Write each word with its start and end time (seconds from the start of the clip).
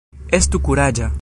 Estu 0.37 0.61
kuraĝa! 0.69 1.11